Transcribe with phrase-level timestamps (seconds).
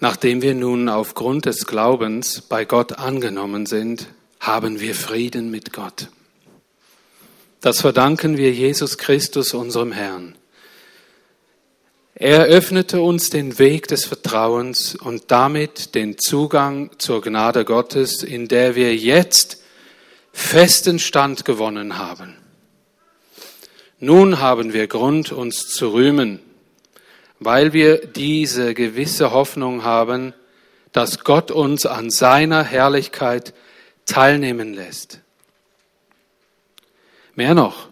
[0.00, 4.06] Nachdem wir nun aufgrund des Glaubens bei Gott angenommen sind,
[4.40, 6.08] haben wir Frieden mit Gott.
[7.60, 10.34] Das verdanken wir Jesus Christus, unserem Herrn.
[12.14, 18.48] Er öffnete uns den Weg des Vertrauens und damit den Zugang zur Gnade Gottes, in
[18.48, 19.62] der wir jetzt
[20.32, 22.36] festen Stand gewonnen haben.
[23.98, 26.40] Nun haben wir Grund, uns zu rühmen,
[27.40, 30.34] weil wir diese gewisse Hoffnung haben,
[30.92, 33.54] dass Gott uns an seiner Herrlichkeit
[34.04, 35.20] teilnehmen lässt.
[37.34, 37.88] Mehr noch,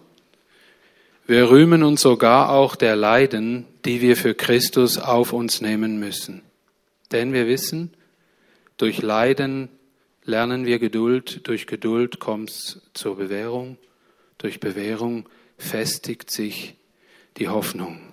[1.27, 6.42] wir rühmen uns sogar auch der Leiden, die wir für Christus auf uns nehmen müssen.
[7.12, 7.95] Denn wir wissen,
[8.77, 9.69] durch Leiden
[10.25, 13.78] lernen wir Geduld, durch Geduld kommt es zur Bewährung,
[14.37, 16.75] durch Bewährung festigt sich
[17.39, 18.08] die Hoffnung.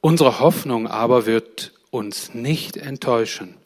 [0.00, 3.56] Unsere Hoffnung aber wird uns nicht enttäuschen,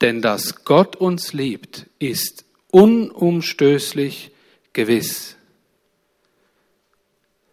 [0.00, 4.30] denn dass Gott uns liebt, ist unumstößlich
[4.72, 5.36] gewiss.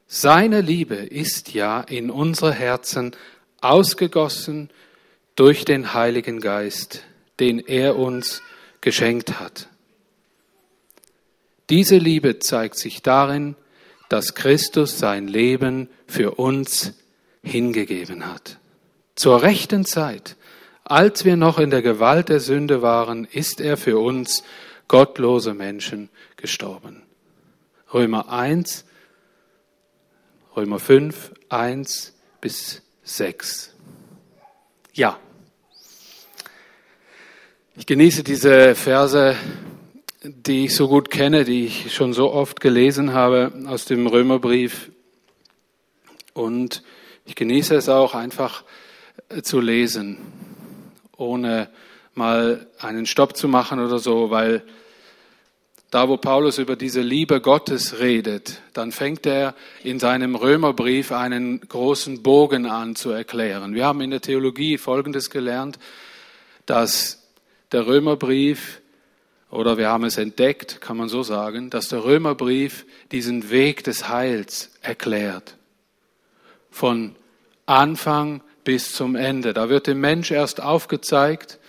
[0.08, 3.16] Seine Liebe ist ja in unsere Herzen
[3.62, 4.70] ausgegossen
[5.36, 7.04] durch den Heiligen Geist,
[7.40, 8.44] den er uns
[8.82, 9.70] geschenkt hat.
[11.70, 13.56] Diese Liebe zeigt sich darin,
[14.10, 16.94] dass Christus sein Leben für uns
[17.44, 18.60] hingegeben hat.
[19.16, 20.38] Zur rechten Zeit,
[20.84, 24.44] als wir noch in der Gewalt der Sünde waren, ist er für uns
[24.88, 27.04] gottlose Menschen gestorben.
[27.94, 28.86] Römer 1,
[30.56, 33.74] Römer 5, 1 bis 6.
[34.94, 35.20] Ja.
[37.76, 39.36] Ich genieße diese Verse,
[40.24, 44.92] die ich so gut kenne, die ich schon so oft gelesen habe aus dem Römerbrief.
[46.34, 46.84] Und
[47.26, 48.64] ich genieße es auch einfach
[49.42, 50.18] zu lesen,
[51.18, 51.70] ohne
[52.16, 54.64] mal einen Stopp zu machen oder so, weil
[55.94, 61.62] da, wo Paulus über diese Liebe Gottes redet, dann fängt er in seinem Römerbrief einen
[61.62, 63.76] großen Bogen an zu erklären.
[63.76, 65.78] Wir haben in der Theologie Folgendes gelernt,
[66.66, 67.28] dass
[67.72, 68.82] der Römerbrief,
[69.52, 74.10] oder wir haben es entdeckt, kann man so sagen, dass der Römerbrief diesen Weg des
[74.10, 75.58] Heils erklärt.
[76.74, 77.16] Von
[77.68, 79.54] Anfang bis zum Ende.
[79.54, 81.60] Da wird dem Mensch erst aufgezeigt,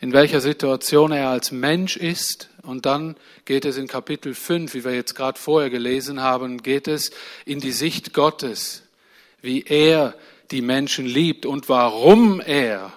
[0.00, 2.50] in welcher Situation er als Mensch ist.
[2.62, 6.88] Und dann geht es in Kapitel 5, wie wir jetzt gerade vorher gelesen haben, geht
[6.88, 7.12] es
[7.44, 8.82] in die Sicht Gottes,
[9.40, 10.14] wie er
[10.50, 12.92] die Menschen liebt und warum er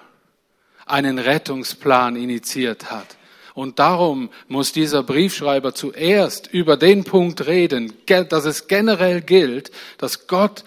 [0.87, 3.15] einen Rettungsplan initiiert hat.
[3.53, 9.69] Und darum muss dieser Briefschreiber zuerst über den Punkt reden, dass es generell gilt,
[9.99, 10.63] dass Gott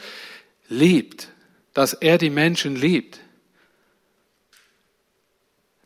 [0.68, 1.28] liebt,
[1.74, 3.20] dass er die Menschen liebt.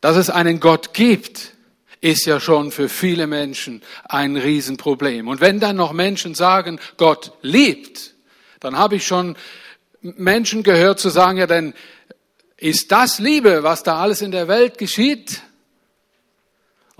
[0.00, 1.54] Dass es einen Gott gibt,
[2.00, 5.28] ist ja schon für viele Menschen ein Riesenproblem.
[5.28, 8.14] Und wenn dann noch Menschen sagen, Gott liebt,
[8.60, 9.36] dann habe ich schon
[10.00, 11.74] Menschen gehört zu sagen, ja, denn
[12.56, 15.42] ist das Liebe, was da alles in der Welt geschieht?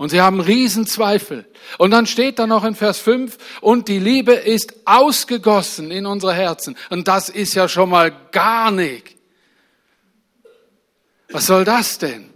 [0.01, 1.45] Und sie haben Riesenzweifel.
[1.77, 6.33] Und dann steht da noch in Vers 5, und die Liebe ist ausgegossen in unsere
[6.33, 6.75] Herzen.
[6.89, 9.15] Und das ist ja schon mal gar nicht.
[11.29, 12.31] Was soll das denn?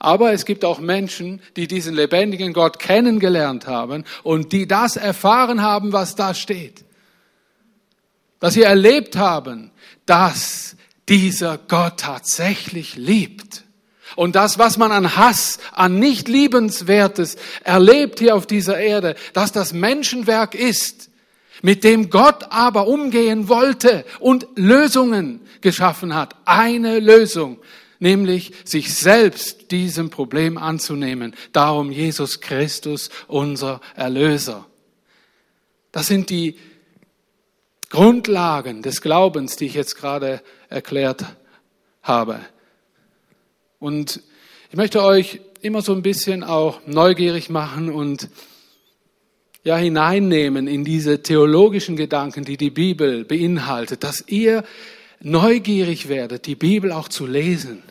[0.00, 5.62] Aber es gibt auch Menschen, die diesen lebendigen Gott kennengelernt haben und die das erfahren
[5.62, 6.84] haben, was da steht.
[8.40, 9.70] Dass sie erlebt haben,
[10.06, 10.74] dass
[11.08, 13.62] dieser Gott tatsächlich liebt.
[14.16, 19.52] Und das, was man an Hass, an nicht liebenswertes erlebt hier auf dieser Erde, dass
[19.52, 21.10] das Menschenwerk ist,
[21.62, 26.34] mit dem Gott aber umgehen wollte und Lösungen geschaffen hat.
[26.44, 27.58] Eine Lösung,
[27.98, 31.34] nämlich sich selbst diesem Problem anzunehmen.
[31.52, 34.66] Darum Jesus Christus, unser Erlöser.
[35.92, 36.58] Das sind die
[37.90, 41.24] Grundlagen des Glaubens, die ich jetzt gerade erklärt
[42.02, 42.40] habe.
[43.80, 44.20] Und
[44.68, 48.28] ich möchte euch immer so ein bisschen auch neugierig machen und
[49.64, 54.64] ja hineinnehmen in diese theologischen Gedanken, die die Bibel beinhaltet, dass ihr
[55.20, 57.82] neugierig werdet, die Bibel auch zu lesen.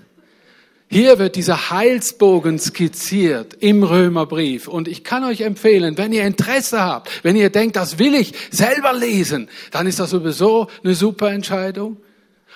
[0.92, 4.68] Hier wird dieser Heilsbogen skizziert im Römerbrief.
[4.68, 8.34] Und ich kann euch empfehlen, wenn ihr Interesse habt, wenn ihr denkt, das will ich
[8.52, 11.98] selber lesen, dann ist das sowieso eine super Entscheidung.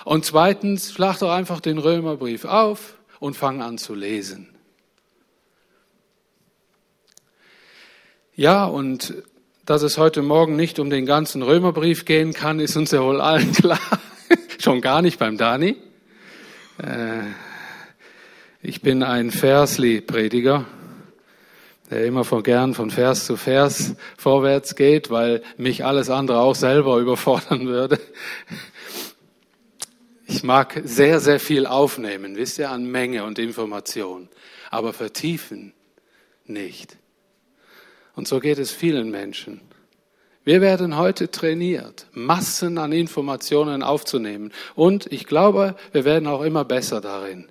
[0.06, 4.50] Und zweitens, schlag doch einfach den Römerbrief auf und fang an zu lesen.
[8.36, 9.14] Ja, und
[9.66, 13.22] dass es heute Morgen nicht um den ganzen Römerbrief gehen kann, ist uns ja wohl
[13.22, 13.80] allen klar.
[14.60, 15.78] Schon gar nicht beim Dani.
[16.80, 17.22] Äh,
[18.62, 20.66] ich bin ein Versli-Prediger,
[21.92, 26.56] der immer von gern von Vers zu Vers vorwärts geht, weil mich alles andere auch
[26.56, 28.00] selber überfordern würde.
[30.34, 34.30] Ich mag sehr, sehr viel aufnehmen, wisst ihr, an Menge und Information,
[34.72, 35.74] aber vertiefen
[36.46, 36.98] nicht.
[38.16, 39.62] Und so geht es vielen Menschen.
[40.44, 44.52] Wir werden heute trainiert, Massen an Informationen aufzunehmen.
[44.74, 47.48] Und ich glaube, wir werden auch immer besser darin.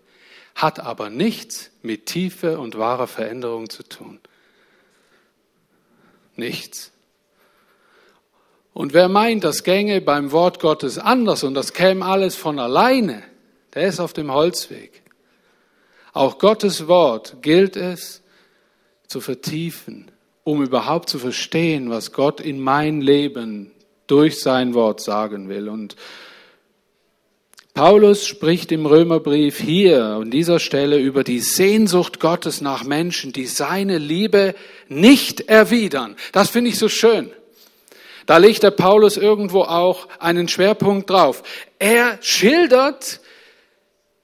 [0.57, 4.19] Hat aber nichts mit tiefe und wahrer Veränderung zu tun.
[6.35, 6.91] Nichts.
[8.75, 13.23] Und wer meint, das gänge beim Wort Gottes anders und das käme alles von alleine,
[13.75, 15.03] der ist auf dem Holzweg.
[16.13, 18.23] Auch Gottes Wort gilt es
[19.07, 20.11] zu vertiefen,
[20.45, 23.71] um überhaupt zu verstehen, was Gott in mein Leben
[24.07, 25.69] durch sein Wort sagen will.
[25.69, 25.97] Und
[27.75, 33.47] Paulus spricht im Römerbrief hier an dieser Stelle über die Sehnsucht Gottes nach Menschen, die
[33.47, 34.55] seine Liebe
[34.89, 36.17] nicht erwidern.
[36.33, 37.31] Das finde ich so schön.
[38.33, 41.43] Da legt der Paulus irgendwo auch einen Schwerpunkt drauf.
[41.79, 43.21] Er schildert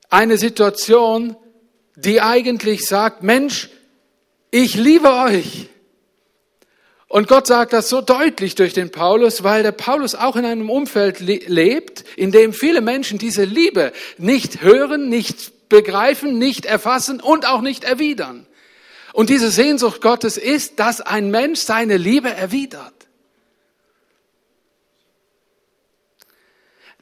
[0.09, 1.37] eine Situation,
[1.95, 3.69] die eigentlich sagt, Mensch,
[4.51, 5.69] ich liebe euch.
[7.09, 10.71] Und Gott sagt das so deutlich durch den Paulus, weil der Paulus auch in einem
[10.71, 17.47] Umfeld lebt, in dem viele Menschen diese Liebe nicht hören, nicht begreifen, nicht erfassen und
[17.47, 18.47] auch nicht erwidern.
[19.13, 22.98] Und diese Sehnsucht Gottes ist, dass ein Mensch seine Liebe erwidert.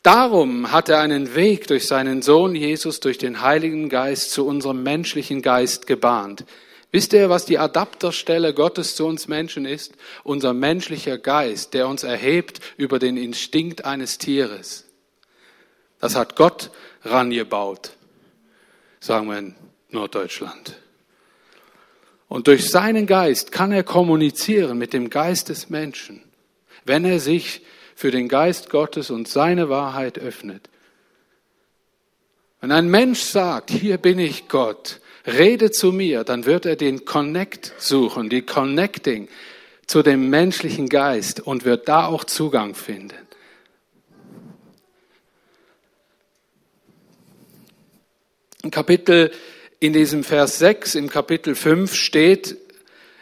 [0.06, 4.85] Darum hat er einen Weg durch seinen Sohn Jesus, durch den Heiligen Geist zu unserem
[4.85, 6.44] menschlichen Geist gebahnt.
[6.93, 9.94] Wisst ihr, was die Adapterstelle Gottes zu uns Menschen ist?
[10.23, 14.85] Unser menschlicher Geist, der uns erhebt über den Instinkt eines Tieres.
[15.99, 16.70] Das hat Gott
[17.03, 17.91] rangebaut,
[19.00, 19.56] sagen wir in
[19.91, 20.76] Norddeutschland.
[22.29, 26.23] Und durch seinen Geist kann er kommunizieren mit dem Geist des Menschen,
[26.85, 27.62] wenn er sich
[27.96, 30.69] für den Geist Gottes und seine Wahrheit öffnet.
[32.60, 37.06] Wenn ein Mensch sagt, hier bin ich Gott, rede zu mir, dann wird er den
[37.06, 39.28] Connect suchen, die Connecting
[39.87, 43.16] zu dem menschlichen Geist und wird da auch Zugang finden.
[48.70, 49.31] Kapitel,
[49.78, 52.58] in diesem Vers 6, im Kapitel 5 steht,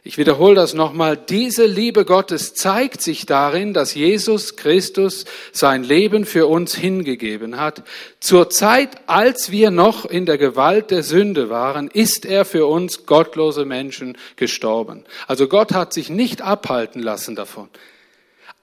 [0.07, 1.17] ich wiederhole das nochmal.
[1.17, 7.85] Diese Liebe Gottes zeigt sich darin, dass Jesus Christus sein Leben für uns hingegeben hat.
[8.21, 13.07] Zur Zeit, als wir noch in der Gewalt der Sünde waren, ist er für uns
[13.07, 15.05] gottlose Menschen gestorben.
[15.27, 17.71] Also Gott hat sich nicht abhalten lassen davon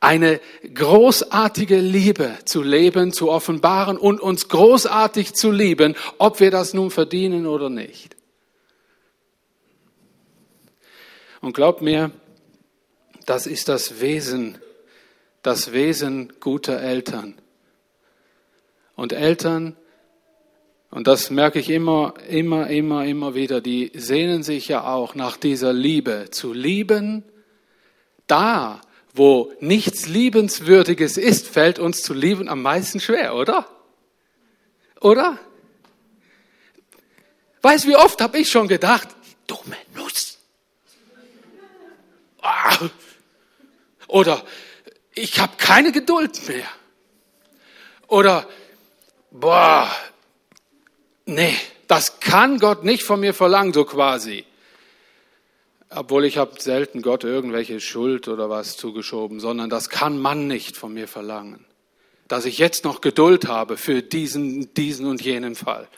[0.04, 0.42] eine
[0.74, 6.90] großartige Liebe zu leben, zu offenbaren und uns großartig zu lieben, ob wir das nun
[6.90, 8.16] verdienen oder nicht.
[11.42, 12.12] Und glaubt mir,
[13.26, 14.58] das ist das Wesen,
[15.42, 17.36] das Wesen guter Eltern.
[18.96, 19.76] Und Eltern,
[20.92, 25.38] und das merke ich immer, immer, immer, immer wieder, die sehnen sich ja auch nach
[25.38, 26.28] dieser Liebe.
[26.30, 27.24] Zu lieben,
[28.28, 28.82] da,
[29.14, 33.68] wo nichts Liebenswürdiges ist, fällt uns zu lieben am meisten schwer, oder?
[35.00, 35.40] Oder?
[37.62, 39.10] Weißt, wie oft habe ich schon gedacht,
[39.48, 40.31] dumme Nuss.
[42.42, 42.90] Ah.
[44.08, 44.44] Oder
[45.14, 46.68] ich habe keine Geduld mehr.
[48.08, 48.48] Oder
[49.32, 49.90] boah,
[51.26, 51.56] nee,
[51.88, 54.46] das kann Gott nicht von mir verlangen, so quasi.
[55.90, 60.78] Obwohl ich habe selten Gott irgendwelche Schuld oder was zugeschoben, sondern das kann man nicht
[60.78, 61.66] von mir verlangen.
[62.28, 65.90] Dass ich jetzt noch Geduld habe für diesen, diesen und jenen Fall.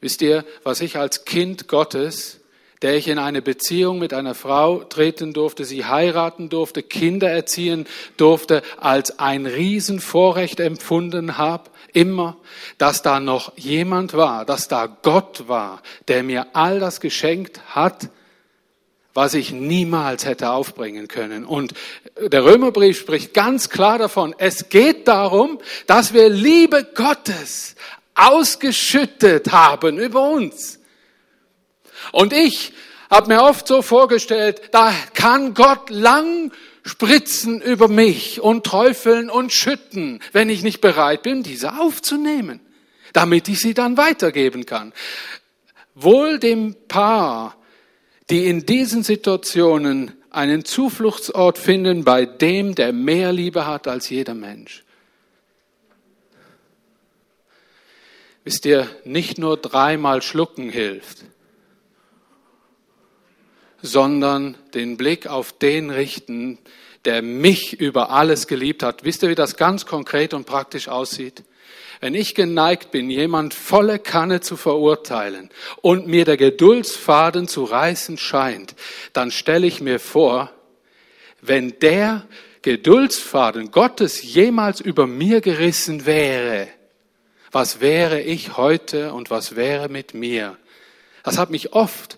[0.00, 2.40] Wisst ihr, was ich als Kind Gottes
[2.82, 7.86] der ich in eine Beziehung mit einer Frau treten durfte, sie heiraten durfte, Kinder erziehen
[8.16, 12.36] durfte, als ein Riesenvorrecht empfunden habe, immer,
[12.78, 18.10] dass da noch jemand war, dass da Gott war, der mir all das geschenkt hat,
[19.14, 21.46] was ich niemals hätte aufbringen können.
[21.46, 21.72] Und
[22.20, 27.76] der Römerbrief spricht ganz klar davon, es geht darum, dass wir Liebe Gottes
[28.14, 30.75] ausgeschüttet haben über uns.
[32.12, 32.72] Und ich
[33.10, 36.52] habe mir oft so vorgestellt, da kann Gott lang
[36.84, 42.60] spritzen über mich und träufeln und schütten, wenn ich nicht bereit bin, diese aufzunehmen,
[43.12, 44.92] damit ich sie dann weitergeben kann.
[45.94, 47.56] Wohl dem Paar,
[48.30, 54.34] die in diesen Situationen einen Zufluchtsort finden bei dem, der mehr Liebe hat als jeder
[54.34, 54.84] Mensch.
[58.44, 61.24] Wisst ihr, nicht nur dreimal schlucken hilft,
[63.86, 66.58] sondern den Blick auf den richten,
[67.04, 69.04] der mich über alles geliebt hat.
[69.04, 71.44] Wisst ihr, wie das ganz konkret und praktisch aussieht?
[72.00, 75.50] Wenn ich geneigt bin, jemand volle Kanne zu verurteilen
[75.80, 78.74] und mir der Geduldsfaden zu reißen scheint,
[79.14, 80.50] dann stelle ich mir vor,
[81.40, 82.26] wenn der
[82.62, 86.68] Geduldsfaden Gottes jemals über mir gerissen wäre,
[87.52, 90.58] was wäre ich heute und was wäre mit mir?
[91.22, 92.15] Das hat mich oft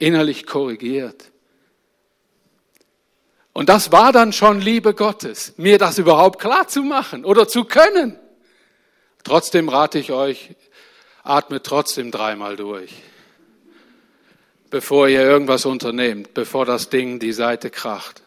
[0.00, 1.30] innerlich korrigiert.
[3.52, 7.64] Und das war dann schon Liebe Gottes, mir das überhaupt klar zu machen oder zu
[7.64, 8.18] können.
[9.24, 10.54] Trotzdem rate ich euch,
[11.22, 12.94] atmet trotzdem dreimal durch,
[14.70, 18.22] bevor ihr irgendwas unternehmt, bevor das Ding die Seite kracht.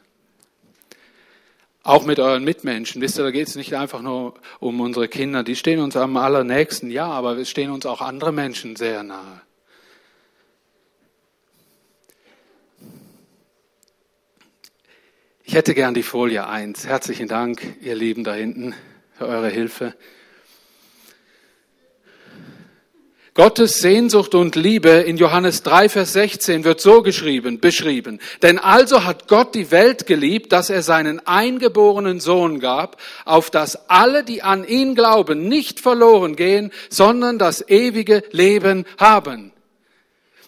[1.85, 3.01] Auch mit euren Mitmenschen.
[3.01, 5.43] Wisst ihr, da geht es nicht einfach nur um unsere Kinder.
[5.43, 9.41] Die stehen uns am allernächsten, ja, aber es stehen uns auch andere Menschen sehr nahe.
[15.53, 16.87] Ich hätte gern die Folie 1.
[16.87, 18.73] Herzlichen Dank, ihr Lieben da hinten,
[19.15, 19.93] für eure Hilfe.
[23.35, 28.19] Gottes Sehnsucht und Liebe in Johannes 3, Vers 16 wird so geschrieben, beschrieben.
[28.41, 33.87] Denn also hat Gott die Welt geliebt, dass er seinen eingeborenen Sohn gab, auf dass
[33.91, 39.51] alle, die an ihn glauben, nicht verloren gehen, sondern das ewige Leben haben.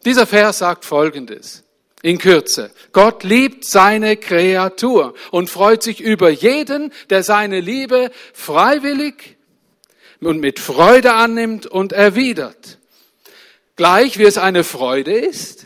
[0.04, 1.65] Dieser Vers sagt Folgendes.
[2.06, 2.70] In Kürze.
[2.92, 9.38] Gott liebt seine Kreatur und freut sich über jeden, der seine Liebe freiwillig
[10.20, 12.78] und mit Freude annimmt und erwidert.
[13.76, 15.66] Gleich wie es eine Freude ist,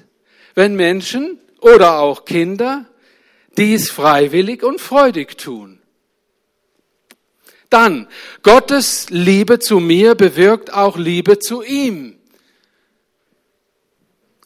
[0.55, 2.85] wenn Menschen oder auch Kinder
[3.57, 5.81] dies freiwillig und freudig tun.
[7.69, 8.07] Dann,
[8.43, 12.18] Gottes Liebe zu mir bewirkt auch Liebe zu ihm.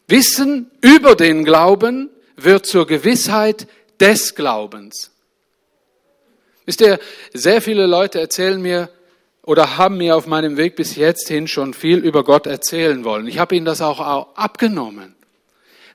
[0.06, 3.66] Wissen über den Glauben wird zur Gewissheit
[4.00, 5.10] des Glaubens.
[6.66, 6.98] Wisst ihr,
[7.32, 8.90] sehr viele Leute erzählen mir,
[9.42, 13.26] oder haben mir auf meinem Weg bis jetzt hin schon viel über Gott erzählen wollen.
[13.26, 14.00] Ich habe ihnen das auch
[14.36, 15.14] abgenommen.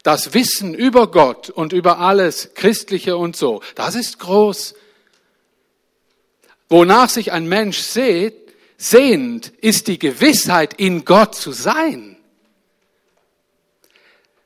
[0.03, 4.75] Das Wissen über Gott und über alles Christliche und so, das ist groß.
[6.69, 8.33] Wonach sich ein Mensch sehnt,
[9.61, 12.18] ist die Gewissheit, in Gott zu sein.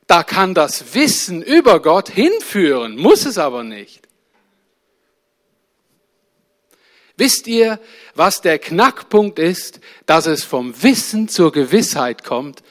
[0.06, 4.04] Da kann das Wissen über Gott hinführen, muss es aber nicht.
[7.16, 7.78] Wisst ihr,
[8.14, 12.62] was der Knackpunkt ist, dass es vom Wissen zur Gewissheit kommt?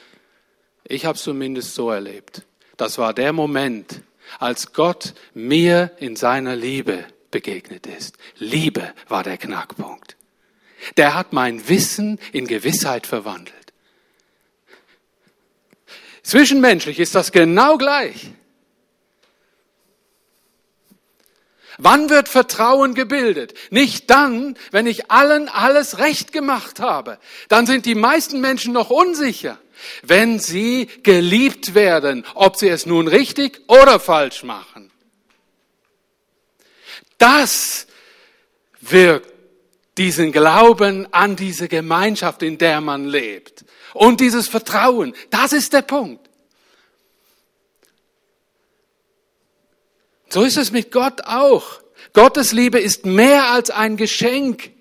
[0.86, 2.42] Ich habe es zumindest so erlebt.
[2.76, 4.02] Das war der Moment,
[4.38, 8.18] als Gott mir in seiner Liebe begegnet ist.
[8.36, 10.16] Liebe war der Knackpunkt.
[10.98, 13.63] Der hat mein Wissen in Gewissheit verwandelt.
[16.24, 18.30] Zwischenmenschlich ist das genau gleich.
[21.76, 23.54] Wann wird Vertrauen gebildet?
[23.70, 27.18] Nicht dann, wenn ich allen alles recht gemacht habe.
[27.48, 29.58] Dann sind die meisten Menschen noch unsicher,
[30.02, 34.90] wenn sie geliebt werden, ob sie es nun richtig oder falsch machen.
[37.18, 37.86] Das
[38.80, 39.32] wirkt
[39.98, 43.64] diesen Glauben an diese Gemeinschaft, in der man lebt.
[43.94, 46.28] Und dieses Vertrauen, das ist der Punkt.
[50.28, 51.80] So ist es mit Gott auch.
[52.12, 54.72] Gottes Liebe ist mehr als ein Geschenk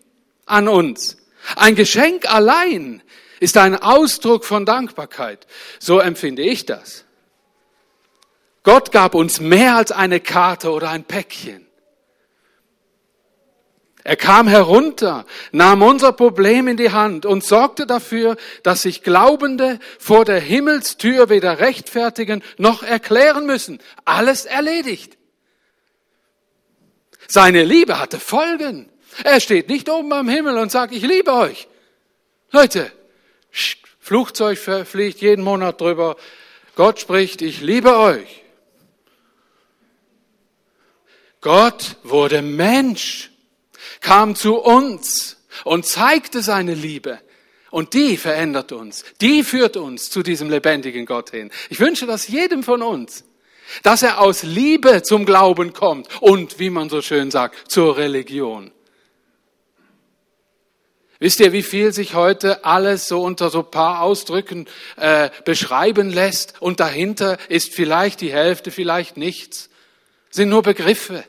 [0.45, 1.17] an uns.
[1.55, 3.03] Ein Geschenk allein
[3.39, 5.45] ist ein Ausdruck von Dankbarkeit.
[5.79, 7.05] So empfinde ich das.
[8.63, 11.62] Gott gab uns mehr als eine Karte oder ein Päckchen.
[14.03, 19.79] Er kam herunter, nahm unser Problem in die Hand und sorgte dafür, dass sich Glaubende
[19.97, 23.79] vor der Himmelstür weder rechtfertigen noch erklären müssen.
[24.03, 25.17] Alles erledigt.
[27.27, 28.89] Seine Liebe hatte Folgen.
[29.23, 31.67] Er steht nicht oben am Himmel und sagt, ich liebe euch.
[32.51, 32.91] Leute,
[33.99, 36.17] Flugzeug fliegt jeden Monat drüber.
[36.75, 38.43] Gott spricht, ich liebe euch.
[41.39, 43.29] Gott wurde Mensch,
[44.03, 47.19] kam zu uns und zeigte seine Liebe.
[47.71, 49.03] Und die verändert uns.
[49.19, 51.49] Die führt uns zu diesem lebendigen Gott hin.
[51.71, 53.23] Ich wünsche das jedem von uns
[53.81, 58.71] dass er aus Liebe zum Glauben kommt und, wie man so schön sagt, zur Religion.
[61.19, 64.67] Wisst ihr, wie viel sich heute alles so unter so paar Ausdrücken
[64.97, 69.69] äh, beschreiben lässt und dahinter ist vielleicht die Hälfte, vielleicht nichts,
[70.29, 71.23] sind nur Begriffe.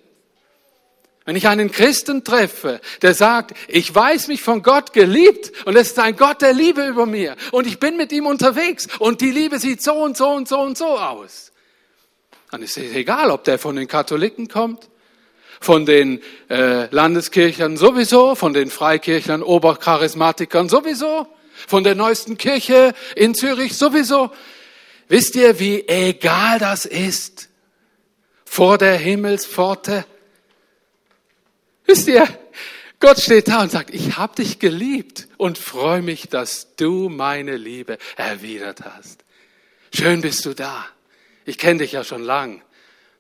[1.27, 5.89] Wenn ich einen Christen treffe, der sagt, ich weiß mich von Gott geliebt und es
[5.89, 9.31] ist ein Gott der Liebe über mir und ich bin mit ihm unterwegs und die
[9.31, 11.53] Liebe sieht so und so und so und so aus,
[12.51, 14.91] dann ist es egal, ob der von den Katholiken kommt,
[15.61, 21.27] von den äh, Landeskirchen sowieso, von den Freikirchlern, Obercharismatikern sowieso,
[21.67, 24.31] von der neuesten Kirche in Zürich sowieso.
[25.09, 27.49] Wisst ihr, wie egal das ist
[28.45, 30.05] vor der Himmelspforte?
[31.87, 32.27] Wisst ihr,
[33.01, 37.57] Gott steht da und sagt, ich habe dich geliebt und freue mich, dass du meine
[37.57, 39.25] Liebe erwidert hast.
[39.93, 40.87] Schön bist du da.
[41.45, 42.63] Ich kenne dich ja schon lang.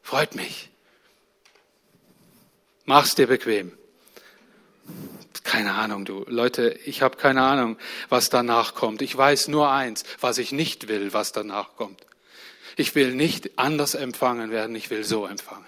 [0.02, 0.70] Freut mich.
[2.86, 3.72] Mach's dir bequem.
[5.42, 7.76] Keine Ahnung, du Leute, ich habe keine Ahnung,
[8.08, 9.02] was danach kommt.
[9.02, 12.00] Ich weiß nur eins, was ich nicht will, was danach kommt.
[12.76, 15.66] Ich will nicht anders empfangen werden, ich will so empfangen.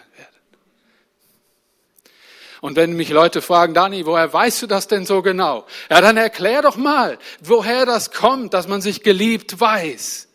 [2.60, 5.66] Und wenn mich Leute fragen, Dani, woher weißt du das denn so genau?
[5.90, 10.26] Ja, dann erklär doch mal, woher das kommt, dass man sich geliebt weiß.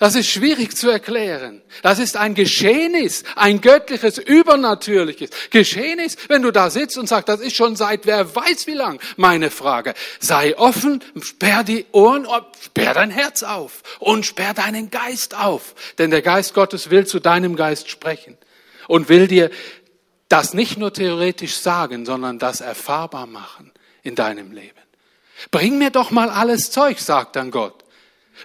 [0.00, 1.60] Das ist schwierig zu erklären.
[1.82, 7.40] Das ist ein Geschehnis, ein göttliches, übernatürliches Geschehnis, wenn du da sitzt und sagst, das
[7.40, 9.92] ist schon seit wer weiß wie lang meine Frage.
[10.18, 12.26] Sei offen, sperr die Ohren,
[12.64, 15.74] sperr dein Herz auf und sperr deinen Geist auf.
[15.98, 18.38] Denn der Geist Gottes will zu deinem Geist sprechen
[18.88, 19.50] und will dir
[20.30, 23.72] das nicht nur theoretisch sagen, sondern das erfahrbar machen
[24.02, 24.78] in deinem Leben.
[25.50, 27.84] Bring mir doch mal alles Zeug, sagt dann Gott.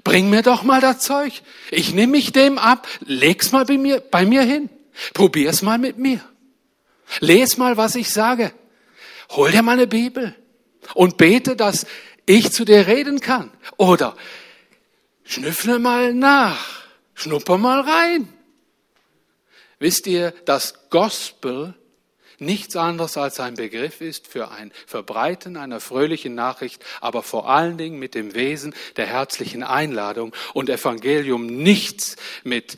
[0.04, 1.42] Bring mir doch mal das Zeug.
[1.72, 4.70] Ich nehme mich dem ab, leg's mal bei mir, bei mir hin.
[5.14, 6.20] Probier's mal mit mir.
[7.20, 8.52] Les mal, was ich sage.
[9.30, 10.36] Hol dir mal eine Bibel
[10.96, 11.86] und bete, dass
[12.26, 13.52] ich zu dir reden kann.
[13.78, 14.18] Oder
[15.24, 18.35] schnüffle mal nach, schnupper mal rein.
[19.86, 21.76] Wisst ihr, das Gospel
[22.40, 27.78] nichts anderes als ein Begriff ist für ein Verbreiten einer fröhlichen Nachricht, aber vor allen
[27.78, 32.78] Dingen mit dem Wesen der herzlichen Einladung und Evangelium nichts mit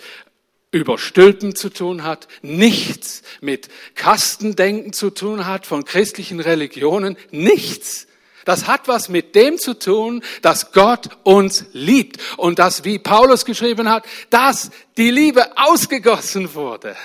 [0.71, 8.06] Überstülpen zu tun hat, nichts mit Kastendenken zu tun hat von christlichen Religionen, nichts.
[8.47, 13.43] Das hat was mit dem zu tun, dass Gott uns liebt und dass, wie Paulus
[13.43, 16.95] geschrieben hat, dass die Liebe ausgegossen wurde.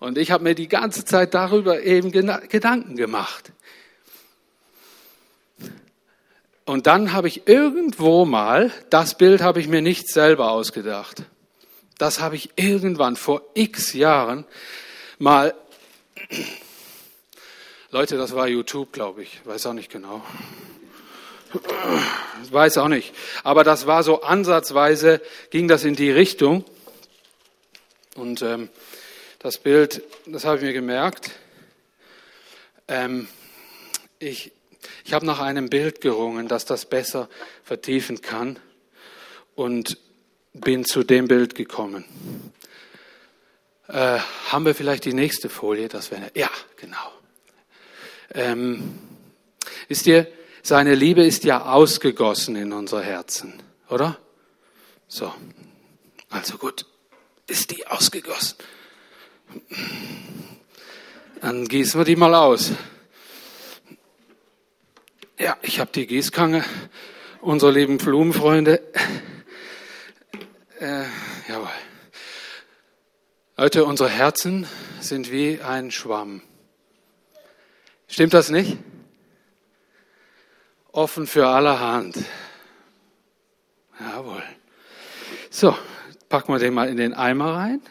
[0.00, 3.52] Und ich habe mir die ganze Zeit darüber eben Gedanken gemacht.
[6.64, 11.24] Und dann habe ich irgendwo mal, das Bild habe ich mir nicht selber ausgedacht.
[11.98, 14.46] Das habe ich irgendwann vor x Jahren
[15.18, 15.52] mal,
[17.90, 20.22] Leute, das war YouTube, glaube ich, weiß auch nicht genau.
[22.50, 23.14] Weiß auch nicht.
[23.42, 26.64] Aber das war so ansatzweise, ging das in die Richtung.
[28.14, 28.68] Und ähm,
[29.38, 31.30] das Bild, das habe ich mir gemerkt.
[32.86, 33.28] Ähm,
[34.18, 34.52] ich
[35.04, 37.30] ich habe nach einem Bild gerungen, das das besser
[37.64, 38.58] vertiefen kann
[39.54, 39.96] und
[40.52, 42.04] bin zu dem Bild gekommen.
[43.88, 44.18] Äh,
[44.50, 45.88] haben wir vielleicht die nächste Folie?
[45.88, 47.17] Das wäre ja genau.
[48.34, 48.98] Ähm,
[49.88, 50.26] wisst ihr,
[50.62, 53.54] seine Liebe ist ja ausgegossen in unser Herzen,
[53.88, 54.18] oder?
[55.06, 55.32] So,
[56.28, 56.84] also gut,
[57.46, 58.58] ist die ausgegossen.
[61.40, 62.72] Dann gießen wir die mal aus.
[65.38, 66.64] Ja, ich habe die Gießkanne
[67.40, 68.82] unserer lieben Blumenfreunde.
[70.80, 71.04] Äh,
[71.48, 71.70] jawohl.
[73.56, 74.66] Leute, unsere Herzen
[75.00, 76.42] sind wie ein Schwamm.
[78.08, 78.78] Stimmt das nicht?
[80.90, 82.18] Offen für allerhand.
[84.00, 84.42] Jawohl.
[85.50, 85.76] So,
[86.28, 87.82] packen wir den mal in den Eimer rein.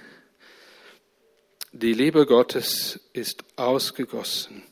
[1.71, 4.63] Die Liebe Gottes ist ausgegossen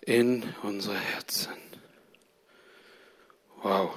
[0.00, 1.52] in unsere Herzen.
[3.62, 3.96] Wow.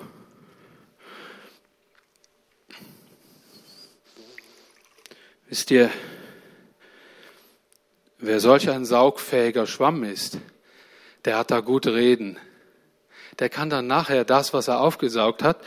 [5.48, 5.90] Wisst ihr,
[8.18, 10.40] wer solch ein saugfähiger Schwamm ist,
[11.26, 12.38] der hat da gut reden.
[13.40, 15.64] Der kann dann nachher das, was er aufgesaugt hat,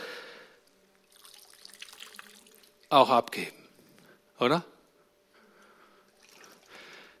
[2.89, 3.55] auch abgeben.
[4.39, 4.65] Oder?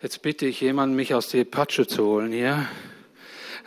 [0.01, 2.67] Jetzt bitte ich jemanden, mich aus der Patsche zu holen hier,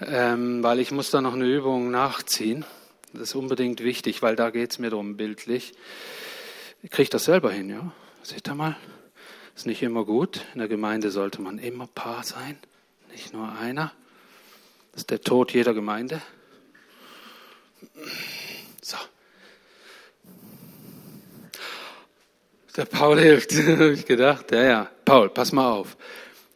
[0.01, 2.65] ähm, weil ich muss da noch eine Übung nachziehen.
[3.13, 5.73] Das ist unbedingt wichtig, weil da geht es mir darum bildlich.
[6.83, 7.93] Ich kriege das selber hin, ja?
[8.23, 8.77] Seht ihr mal?
[9.55, 10.45] Ist nicht immer gut.
[10.55, 12.59] In der Gemeinde sollte man immer Paar sein,
[13.13, 13.93] nicht nur einer.
[14.93, 16.21] Das ist der Tod jeder Gemeinde.
[18.83, 18.97] So.
[22.77, 24.51] Der Paul hilft, habe ich gedacht.
[24.51, 24.91] Ja, ja.
[25.05, 25.97] Paul, pass mal auf.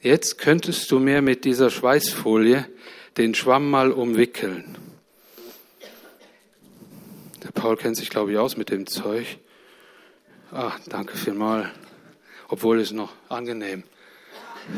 [0.00, 2.68] Jetzt könntest du mir mit dieser Schweißfolie
[3.16, 4.76] den Schwamm mal umwickeln.
[7.42, 9.38] Der Paul kennt sich, glaube ich, aus mit dem Zeug.
[10.52, 11.68] Ah, danke vielmals.
[12.48, 13.84] Obwohl es noch angenehm.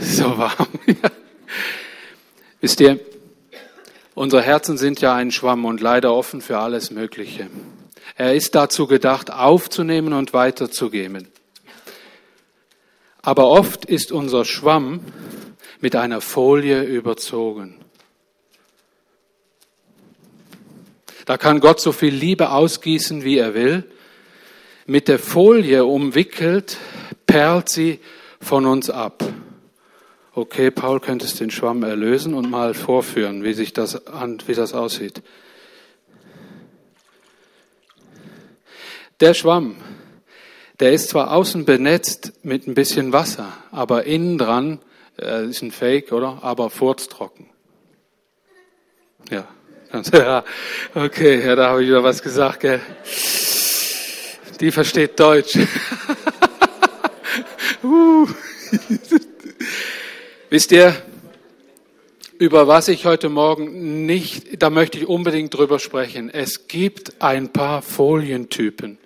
[0.01, 0.69] So warm.
[2.61, 3.01] Wisst ihr,
[4.15, 7.49] unsere Herzen sind ja ein Schwamm und leider offen für alles Mögliche.
[8.17, 11.29] Er ist dazu gedacht, aufzunehmen und weiterzugeben.
[13.23, 15.01] Aber oft ist unser Schwamm
[15.81, 17.77] mit einer Folie überzogen.
[21.27, 23.85] Da kann Gott so viel Liebe ausgießen, wie er will.
[24.87, 26.79] Mit der Folie umwickelt,
[27.31, 28.01] perlt sie
[28.41, 29.23] von uns ab.
[30.35, 34.75] Okay, Paul, könntest den Schwamm erlösen und mal vorführen, wie sich das an, wie das
[34.75, 35.23] aussieht.
[39.21, 39.77] Der Schwamm,
[40.81, 44.81] der ist zwar außen benetzt mit ein bisschen Wasser, aber innen dran
[45.21, 46.39] äh, ist ein Fake, oder?
[46.43, 47.47] Aber furztrocken.
[49.31, 49.47] Ja,
[50.13, 50.45] ja,
[50.95, 52.81] okay, ja, da habe ich wieder was gesagt, gell?
[54.61, 55.59] Die versteht Deutsch.
[60.51, 60.95] Wisst ihr,
[62.39, 66.31] über was ich heute Morgen nicht, da möchte ich unbedingt drüber sprechen.
[66.31, 68.99] Es gibt ein paar Folientypen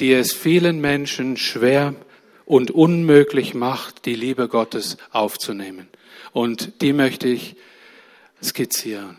[0.00, 1.94] die es vielen Menschen schwer
[2.44, 5.88] und unmöglich macht, die Liebe Gottes aufzunehmen.
[6.32, 7.56] Und die möchte ich
[8.42, 9.16] skizzieren.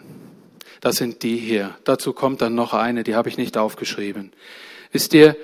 [0.81, 1.75] Das sind die hier.
[1.83, 4.31] Dazu kommt dann noch eine, die habe ich nicht aufgeschrieben.
[4.91, 5.35] Wisst ihr,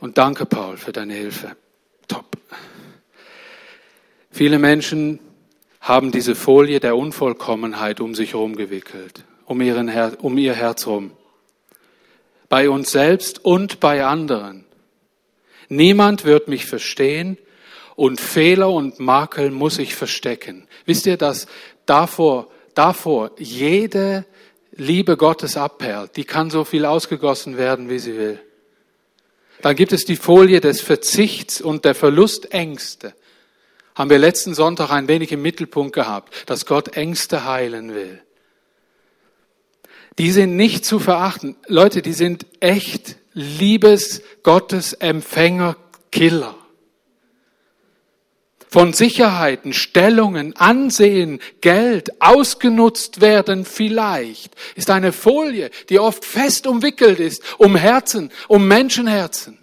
[0.00, 1.56] und danke Paul für deine Hilfe.
[2.10, 2.26] Top.
[4.30, 5.18] Viele Menschen
[5.80, 11.12] haben diese Folie der Unvollkommenheit um sich herum gewickelt, um, ihren um ihr Herz herum
[12.50, 14.66] bei uns selbst und bei anderen.
[15.68, 17.38] Niemand wird mich verstehen
[17.96, 20.66] und Fehler und Makel muss ich verstecken.
[20.84, 21.46] Wisst ihr, dass
[21.86, 24.26] davor, davor jede
[24.72, 28.40] Liebe Gottes abperlt, die kann so viel ausgegossen werden, wie sie will.
[29.62, 33.14] Dann gibt es die Folie des Verzichts und der Verlustängste.
[33.94, 38.22] Haben wir letzten Sonntag ein wenig im Mittelpunkt gehabt, dass Gott Ängste heilen will
[40.20, 41.56] die sind nicht zu verachten.
[41.66, 45.76] Leute, die sind echt Liebes Gottes Empfänger
[46.12, 46.54] Killer.
[48.72, 57.18] Von Sicherheiten, Stellungen, Ansehen, Geld ausgenutzt werden vielleicht, ist eine Folie, die oft fest umwickelt
[57.18, 59.58] ist, um Herzen, um Menschenherzen,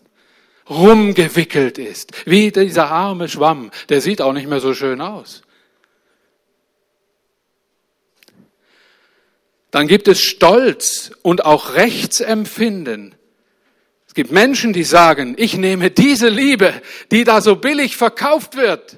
[0.69, 5.41] rumgewickelt ist, wie dieser arme Schwamm, der sieht auch nicht mehr so schön aus.
[9.71, 13.16] Dann gibt es Stolz und auch Rechtsempfinden.
[14.17, 16.73] Es gibt Menschen, die sagen, ich nehme diese Liebe,
[17.11, 18.97] die da so billig verkauft wird,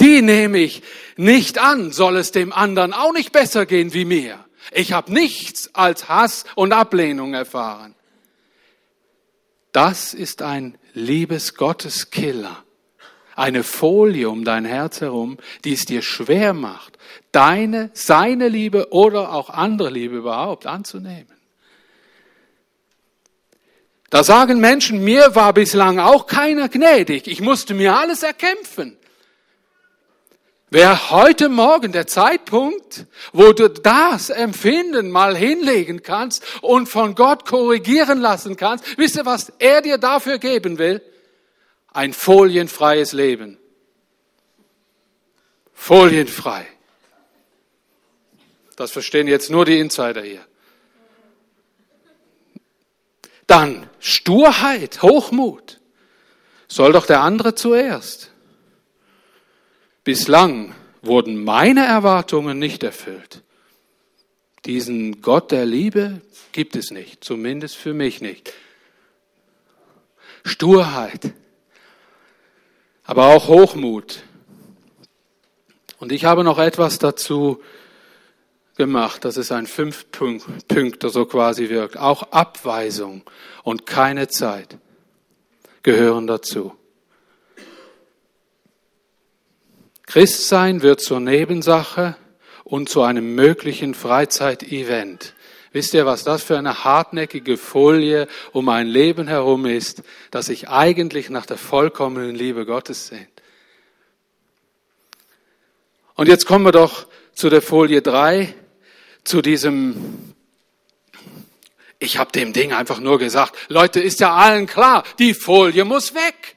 [0.00, 0.84] die nehme ich
[1.16, 4.38] nicht an, soll es dem anderen auch nicht besser gehen wie mir.
[4.70, 7.96] Ich habe nichts als Hass und Ablehnung erfahren.
[9.72, 12.62] Das ist ein Liebesgotteskiller.
[13.34, 16.96] Eine Folie um dein Herz herum, die es dir schwer macht,
[17.32, 21.34] deine, seine Liebe oder auch andere Liebe überhaupt anzunehmen.
[24.14, 27.26] Da sagen Menschen, mir war bislang auch keiner gnädig.
[27.26, 28.96] Ich musste mir alles erkämpfen.
[30.70, 37.44] Wäre heute Morgen der Zeitpunkt, wo du das Empfinden mal hinlegen kannst und von Gott
[37.44, 41.02] korrigieren lassen kannst, wisst ihr, was er dir dafür geben will?
[41.92, 43.58] Ein folienfreies Leben.
[45.72, 46.64] Folienfrei.
[48.76, 50.46] Das verstehen jetzt nur die Insider hier.
[53.46, 55.80] Dann Sturheit, Hochmut.
[56.68, 58.30] Soll doch der andere zuerst.
[60.02, 63.42] Bislang wurden meine Erwartungen nicht erfüllt.
[64.64, 68.52] Diesen Gott der Liebe gibt es nicht, zumindest für mich nicht.
[70.44, 71.32] Sturheit,
[73.04, 74.22] aber auch Hochmut.
[75.98, 77.62] Und ich habe noch etwas dazu
[78.76, 81.96] gemacht, dass es ein Fünf-Punkter so quasi wirkt.
[81.96, 83.22] Auch Abweisung
[83.62, 84.78] und keine Zeit
[85.82, 86.72] gehören dazu.
[90.06, 92.16] Christsein wird zur Nebensache
[92.62, 95.34] und zu einem möglichen Freizeitevent.
[95.72, 100.68] Wisst ihr, was das für eine hartnäckige Folie um ein Leben herum ist, das sich
[100.68, 103.28] eigentlich nach der vollkommenen Liebe Gottes sehnt?
[106.14, 108.54] Und jetzt kommen wir doch zu der Folie drei
[109.24, 110.34] zu diesem,
[111.98, 116.14] ich habe dem Ding einfach nur gesagt, Leute, ist ja allen klar, die Folie muss
[116.14, 116.56] weg.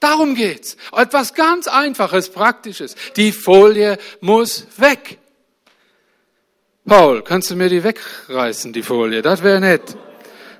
[0.00, 0.76] Darum geht's.
[0.96, 2.94] Etwas ganz Einfaches, Praktisches.
[3.16, 5.18] Die Folie muss weg.
[6.86, 9.22] Paul, kannst du mir die wegreißen, die Folie?
[9.22, 9.96] Das wäre nett.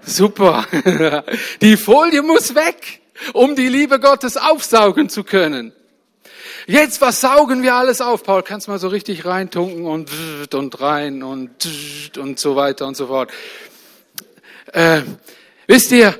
[0.03, 0.66] Super.
[1.61, 3.01] Die Folie muss weg,
[3.35, 5.72] um die Liebe Gottes aufsaugen zu können.
[6.71, 8.23] Jetzt, was saugen wir alles auf?
[8.23, 10.11] Paul, kannst mal so richtig reintunken und
[10.53, 11.51] und rein und
[12.19, 13.31] und so weiter und so fort.
[14.75, 15.01] Äh,
[15.67, 16.15] wisst ihr,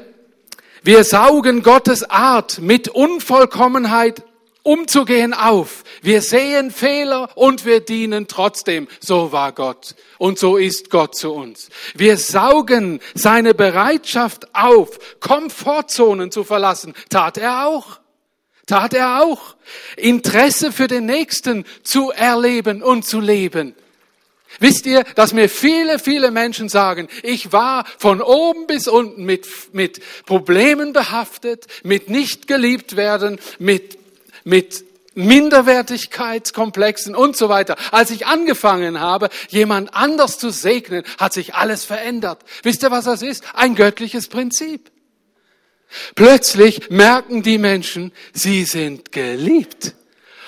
[0.83, 4.23] wir saugen Gottes Art mit Unvollkommenheit
[4.63, 5.85] umzugehen auf.
[6.01, 8.89] Wir sehen Fehler und wir dienen trotzdem.
[9.01, 11.69] So war Gott und so ist Gott zu uns.
[11.95, 16.95] Wir saugen seine Bereitschaft auf, Komfortzonen zu verlassen.
[17.11, 18.01] Tat er auch.
[18.69, 19.57] Tat er auch.
[19.97, 23.75] Interesse für den Nächsten zu erleben und zu leben.
[24.61, 29.47] Wisst ihr, dass mir viele, viele Menschen sagen, ich war von oben bis unten mit,
[29.73, 33.99] mit Problemen behaftet, mit nicht geliebt werden, mit,
[34.45, 37.77] mit Minderwertigkeitskomplexen und so weiter.
[37.91, 42.41] Als ich angefangen habe, jemand anders zu segnen, hat sich alles verändert.
[42.63, 43.45] Wisst ihr, was das ist?
[43.55, 44.91] Ein göttliches Prinzip.
[46.15, 49.95] Plötzlich merken die Menschen, sie sind geliebt.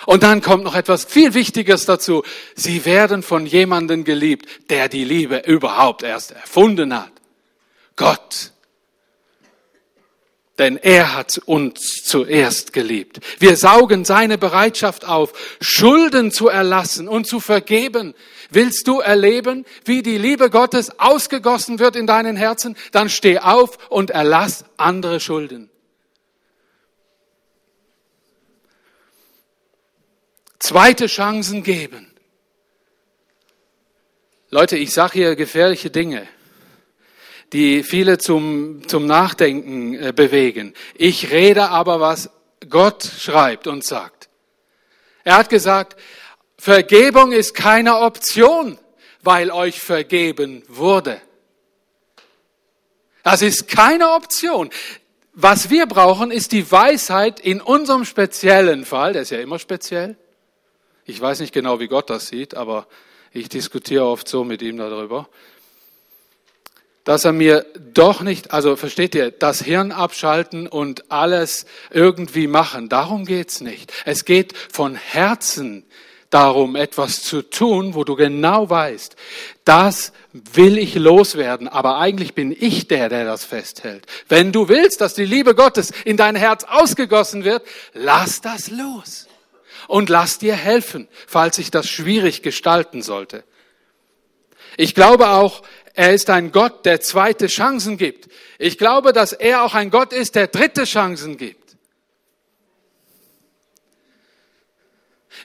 [0.07, 2.25] Und dann kommt noch etwas viel Wichtiges dazu.
[2.55, 7.13] Sie werden von jemandem geliebt, der die Liebe überhaupt erst erfunden hat.
[7.97, 8.53] Gott.
[10.61, 13.19] Denn er hat uns zuerst geliebt.
[13.41, 18.15] Wir saugen seine Bereitschaft auf, Schulden zu erlassen und zu vergeben.
[18.51, 22.77] Willst du erleben, wie die Liebe Gottes ausgegossen wird in deinen Herzen?
[22.93, 25.71] Dann steh auf und erlass andere Schulden.
[30.71, 32.07] zweite Chancen geben.
[34.51, 36.29] Leute, ich sage hier gefährliche Dinge,
[37.53, 40.75] die viele zum, zum Nachdenken äh, bewegen.
[40.95, 42.31] Ich rede aber, was
[42.69, 44.29] Gott schreibt und sagt.
[45.25, 45.99] Er hat gesagt,
[46.57, 48.79] Vergebung ist keine Option,
[49.23, 51.21] weil euch vergeben wurde.
[53.23, 54.71] Das ist keine Option.
[55.33, 60.17] Was wir brauchen, ist die Weisheit in unserem speziellen Fall, der ist ja immer speziell,
[61.05, 62.87] ich weiß nicht genau, wie Gott das sieht, aber
[63.33, 65.29] ich diskutiere oft so mit ihm darüber,
[67.05, 72.89] dass er mir doch nicht, also versteht ihr, das Hirn abschalten und alles irgendwie machen,
[72.89, 73.93] darum geht's nicht.
[74.05, 75.85] Es geht von Herzen
[76.31, 79.17] darum, etwas zu tun, wo du genau weißt,
[79.65, 84.07] das will ich loswerden, aber eigentlich bin ich der, der das festhält.
[84.29, 89.27] Wenn du willst, dass die Liebe Gottes in dein Herz ausgegossen wird, lass das los
[89.89, 93.43] und lass dir helfen, falls sich das schwierig gestalten sollte.
[94.77, 95.63] Ich glaube auch,
[95.95, 98.29] er ist ein Gott, der zweite Chancen gibt.
[98.59, 101.77] Ich glaube, dass er auch ein Gott ist, der dritte Chancen gibt.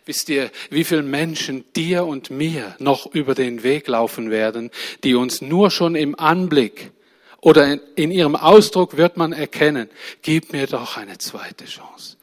[0.06, 4.70] Wisst ihr, wie viele Menschen dir und mir noch über den Weg laufen werden,
[5.04, 6.92] die uns nur schon im Anblick
[7.42, 9.90] oder in, ihrem Ausdruck wird man erkennen,
[10.22, 12.18] gib mir doch eine zweite Chance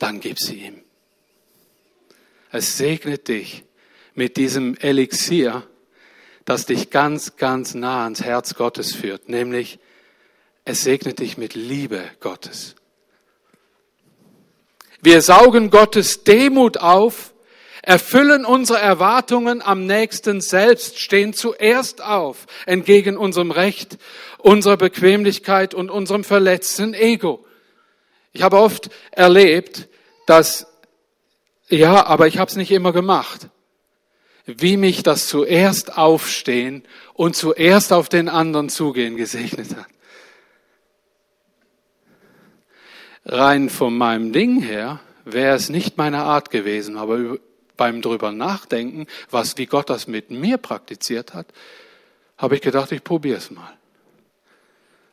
[0.00, 0.82] dann gib sie ihm.
[2.50, 3.62] Es segnet dich
[4.20, 5.62] mit diesem Elixier,
[6.44, 9.78] das dich ganz, ganz nah ans Herz Gottes führt, nämlich
[10.66, 12.74] es segnet dich mit Liebe Gottes.
[15.00, 17.32] Wir saugen Gottes Demut auf,
[17.80, 23.96] erfüllen unsere Erwartungen am nächsten selbst, stehen zuerst auf, entgegen unserem Recht,
[24.36, 27.46] unserer Bequemlichkeit und unserem verletzten Ego.
[28.34, 29.88] Ich habe oft erlebt,
[30.26, 30.66] dass,
[31.70, 33.48] ja, aber ich habe es nicht immer gemacht,
[34.58, 36.82] wie mich das zuerst aufstehen
[37.14, 39.86] und zuerst auf den anderen zugehen gesegnet hat.
[43.24, 47.38] Rein von meinem Ding her wäre es nicht meine Art gewesen, aber
[47.76, 51.46] beim drüber nachdenken, was wie Gott das mit mir praktiziert hat,
[52.36, 53.76] habe ich gedacht, ich probiere es mal.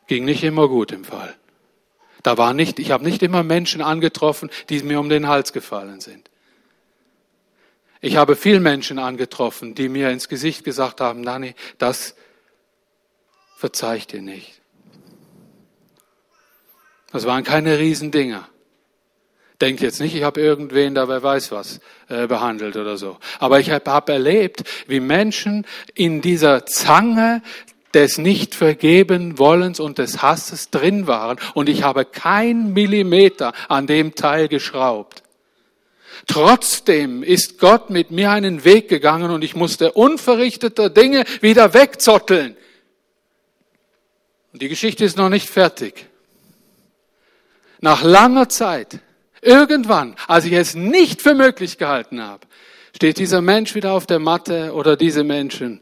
[0.08, 1.36] Ging nicht immer gut im Fall.
[2.24, 6.02] Da war nicht, ich habe nicht immer Menschen angetroffen, die mir um den Hals gefallen
[6.02, 6.30] sind.
[8.02, 12.16] Ich habe viel Menschen angetroffen, die mir ins Gesicht gesagt haben, Nani, das
[13.58, 14.62] verzeih ich dir nicht.
[17.12, 18.48] Das waren keine Riesendinger.
[19.60, 21.80] Denk jetzt nicht, ich habe irgendwen da, wer weiß was,
[22.10, 23.18] äh, behandelt oder so.
[23.40, 27.42] Aber ich habe hab erlebt, wie Menschen in dieser Zange
[27.96, 33.88] des nicht vergeben wollens und des Hasses drin waren und ich habe kein Millimeter an
[33.88, 35.24] dem Teil geschraubt.
[36.28, 42.58] Trotzdem ist Gott mit mir einen Weg gegangen und ich musste unverrichteter Dinge wieder wegzotteln.
[44.52, 46.08] Und die Geschichte ist noch nicht fertig.
[47.80, 49.00] nach langer Zeit,
[49.42, 52.48] irgendwann, als ich es nicht für möglich gehalten habe,
[52.96, 55.82] steht dieser Mensch wieder auf der Matte oder diese Menschen.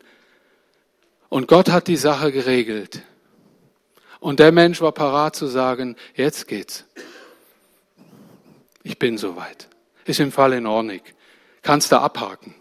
[1.30, 3.02] Und Gott hat die Sache geregelt.
[4.20, 6.84] Und der Mensch war parat zu sagen, jetzt geht's.
[8.84, 9.70] Ich bin soweit.
[10.06, 11.02] Ist im Fall in Ordnung.
[11.62, 12.56] Kannst du abhaken.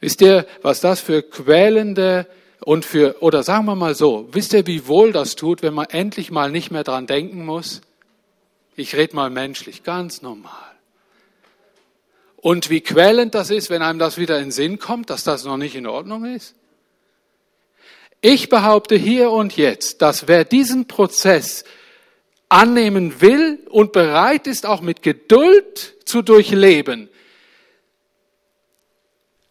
[0.00, 2.26] Wisst ihr, was das für quälende
[2.64, 5.86] und für, oder sagen wir mal so, wisst ihr, wie wohl das tut, wenn man
[5.90, 7.82] endlich mal nicht mehr dran denken muss?
[8.74, 10.72] Ich rede mal menschlich, ganz normal.
[12.36, 15.56] Und wie quälend das ist, wenn einem das wieder in Sinn kommt, dass das noch
[15.56, 16.56] nicht in Ordnung ist?
[18.20, 21.64] Ich behaupte hier und jetzt, dass wer diesen Prozess
[22.52, 27.08] annehmen will und bereit ist, auch mit Geduld zu durchleben,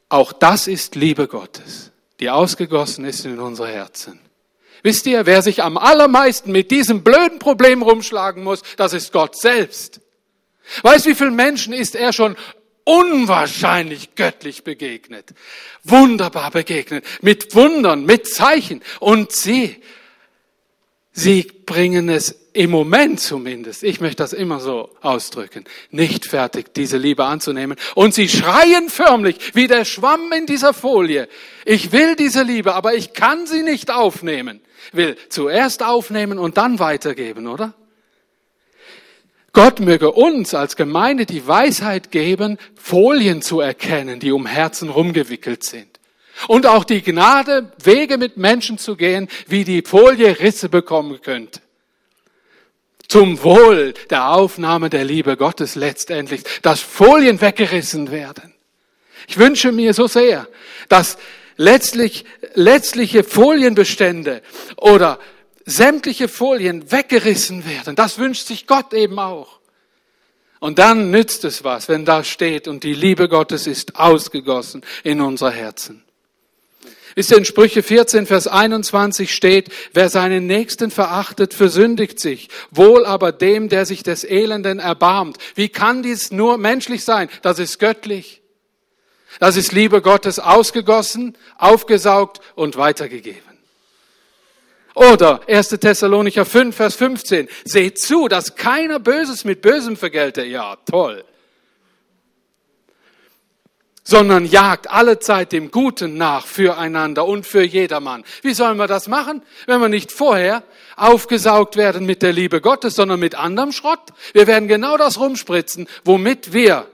[0.10, 4.20] auch das ist Liebe Gottes, die ausgegossen ist in unsere Herzen.
[4.84, 9.38] Wisst ihr, wer sich am allermeisten mit diesem blöden Problem rumschlagen muss, das ist Gott
[9.38, 10.02] selbst.
[10.82, 12.36] Weißt, wie vielen Menschen ist er schon
[12.84, 15.34] unwahrscheinlich göttlich begegnet,
[15.84, 18.82] wunderbar begegnet, mit Wundern, mit Zeichen.
[19.00, 19.82] Und sie,
[21.14, 26.98] sie bringen es im Moment zumindest, ich möchte das immer so ausdrücken, nicht fertig, diese
[26.98, 27.78] Liebe anzunehmen.
[27.96, 31.30] Und sie schreien förmlich wie der Schwamm in dieser Folie.
[31.66, 34.60] Ich will diese Liebe, aber ich kann sie nicht aufnehmen.
[34.92, 37.74] Will zuerst aufnehmen und dann weitergeben, oder?
[39.54, 45.64] Gott möge uns als Gemeinde die Weisheit geben, Folien zu erkennen, die um Herzen rumgewickelt
[45.64, 45.91] sind.
[46.48, 51.62] Und auch die Gnade, Wege mit Menschen zu gehen, wie die Folie Risse bekommen könnte.
[53.08, 58.54] Zum Wohl der Aufnahme der Liebe Gottes letztendlich, dass Folien weggerissen werden.
[59.28, 60.48] Ich wünsche mir so sehr,
[60.90, 61.18] dass
[61.58, 64.42] letztlich, letztliche Folienbestände
[64.78, 65.20] oder
[65.66, 67.96] sämtliche Folien weggerissen werden.
[67.96, 69.60] Das wünscht sich Gott eben auch.
[70.60, 75.20] Und dann nützt es was, wenn da steht und die Liebe Gottes ist ausgegossen in
[75.20, 76.04] unser Herzen.
[77.16, 82.50] Wisst ihr, in Sprüche 14, Vers 21 steht, wer seinen Nächsten verachtet, versündigt sich.
[82.72, 85.38] Wohl aber dem, der sich des Elenden erbarmt.
[85.56, 87.30] Wie kann dies nur menschlich sein?
[87.42, 88.42] Das ist göttlich.
[89.40, 93.52] Das ist Liebe Gottes ausgegossen, aufgesaugt und weitergegeben.
[94.94, 95.70] Oder 1.
[95.70, 97.48] Thessalonicher 5, Vers 15.
[97.64, 100.44] Seht zu, dass keiner Böses mit Bösem vergelte.
[100.44, 101.24] Ja, toll.
[104.12, 108.26] Sondern jagt alle Zeit dem Guten nach füreinander und für jedermann.
[108.42, 110.64] Wie sollen wir das machen, wenn wir nicht vorher
[110.98, 114.02] aufgesaugt werden mit der Liebe Gottes, sondern mit anderem Schrott?
[114.34, 116.88] Wir werden genau das rumspritzen, womit wir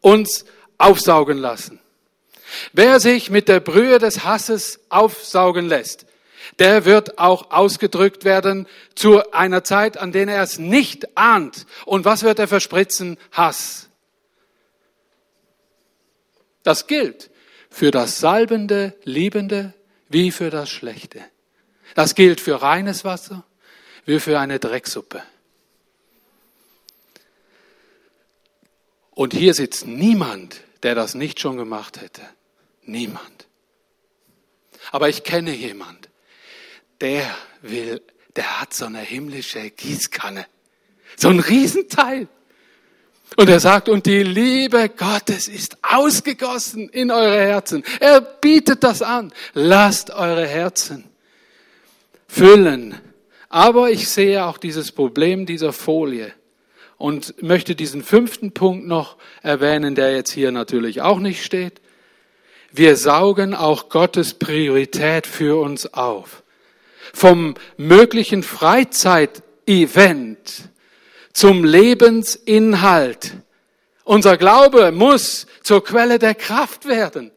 [0.00, 0.44] uns
[0.78, 1.78] aufsaugen lassen.
[2.72, 6.06] Wer sich mit der Brühe des Hasses aufsaugen lässt,
[6.58, 11.66] der wird auch ausgedrückt werden zu einer Zeit, an der er es nicht ahnt.
[11.84, 13.16] Und was wird er verspritzen?
[13.30, 13.90] Hass.
[16.62, 17.30] Das gilt
[17.70, 19.74] für das salbende, liebende
[20.08, 21.20] wie für das schlechte.
[21.94, 23.44] Das gilt für reines Wasser
[24.04, 25.22] wie für eine Drecksuppe.
[29.10, 32.22] Und hier sitzt niemand, der das nicht schon gemacht hätte.
[32.84, 33.46] Niemand.
[34.90, 36.08] Aber ich kenne jemand,
[37.00, 38.02] der will,
[38.36, 40.46] der hat so eine himmlische Gießkanne.
[41.16, 42.26] So ein Riesenteil.
[43.36, 47.82] Und er sagt, und die Liebe Gottes ist ausgegossen in eure Herzen.
[48.00, 49.32] Er bietet das an.
[49.54, 51.04] Lasst eure Herzen
[52.28, 52.98] füllen.
[53.48, 56.32] Aber ich sehe auch dieses Problem dieser Folie
[56.96, 61.80] und möchte diesen fünften Punkt noch erwähnen, der jetzt hier natürlich auch nicht steht.
[62.70, 66.42] Wir saugen auch Gottes Priorität für uns auf
[67.12, 70.70] vom möglichen Freizeitevent
[71.32, 73.32] zum Lebensinhalt.
[74.04, 77.30] Unser Glaube muss zur Quelle der Kraft werden.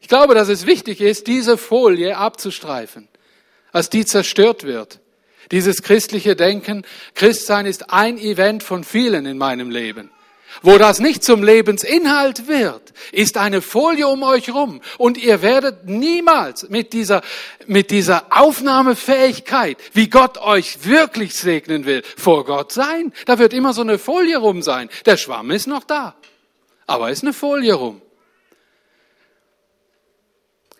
[0.00, 3.08] Ich glaube, dass es wichtig ist, diese Folie abzustreifen,
[3.72, 5.00] als die zerstört wird.
[5.50, 6.84] Dieses christliche Denken,
[7.14, 10.10] Christsein ist ein Event von vielen in meinem Leben.
[10.60, 14.82] Wo das nicht zum Lebensinhalt wird, ist eine Folie um euch rum.
[14.98, 17.22] Und ihr werdet niemals mit dieser,
[17.66, 23.12] mit dieser Aufnahmefähigkeit, wie Gott euch wirklich segnen will, vor Gott sein.
[23.24, 24.90] Da wird immer so eine Folie rum sein.
[25.06, 26.14] Der Schwamm ist noch da.
[26.86, 28.02] Aber ist eine Folie rum.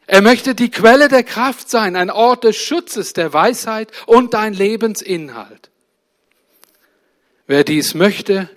[0.06, 4.52] Er möchte die Quelle der Kraft sein, ein Ort des Schutzes, der Weisheit und dein
[4.52, 5.70] Lebensinhalt.
[7.46, 8.50] Wer dies möchte,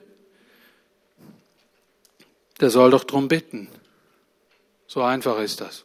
[2.59, 3.67] der soll doch drum bitten.
[4.87, 5.83] So einfach ist das.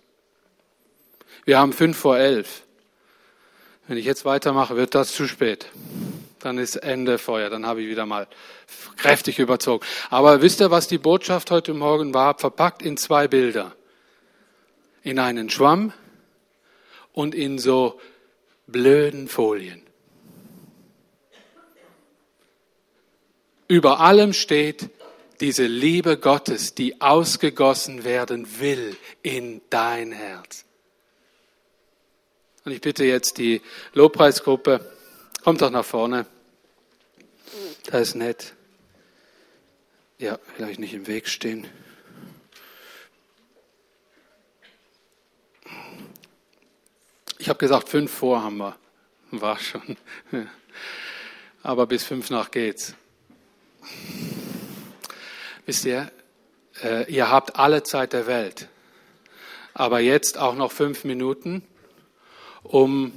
[1.44, 2.62] Wir haben fünf vor elf.
[3.88, 5.66] Wenn ich jetzt weitermache, wird das zu spät.
[6.38, 7.50] Dann ist Ende Feuer.
[7.50, 8.28] Dann habe ich wieder mal
[8.96, 9.84] kräftig überzogen.
[10.10, 12.38] Aber wisst ihr, was die Botschaft heute Morgen war?
[12.38, 13.74] Verpackt in zwei Bilder.
[15.02, 15.92] In einen Schwamm
[17.12, 18.00] und in so
[18.66, 19.82] blöden Folien.
[23.66, 24.90] Über allem steht
[25.40, 30.64] diese Liebe Gottes, die ausgegossen werden will in dein Herz.
[32.64, 33.62] Und ich bitte jetzt die
[33.94, 34.84] Lobpreisgruppe,
[35.42, 36.26] kommt doch nach vorne.
[37.86, 38.54] Da ist nett.
[40.18, 41.66] Ja, vielleicht nicht im Weg stehen.
[47.38, 48.76] Ich habe gesagt, fünf vor haben wir.
[49.30, 49.96] War schon.
[51.62, 52.94] Aber bis fünf nach geht's.
[55.70, 56.10] Wisst ihr,
[56.82, 58.66] äh, ihr habt alle Zeit der Welt,
[59.72, 61.62] aber jetzt auch noch fünf Minuten,
[62.64, 63.12] um